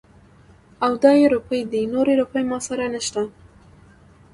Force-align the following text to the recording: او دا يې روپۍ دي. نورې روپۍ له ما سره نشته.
او 0.85 0.91
دا 1.03 1.11
يې 1.19 1.25
روپۍ 1.35 1.61
دي. 1.71 1.81
نورې 1.93 2.13
روپۍ 2.21 2.41
له 2.43 2.47
ما 2.49 2.59
سره 2.67 2.83
نشته. 2.93 3.21